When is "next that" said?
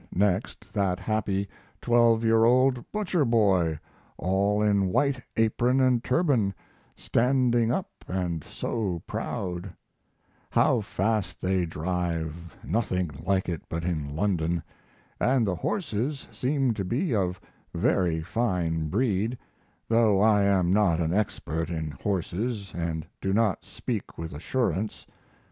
0.15-0.99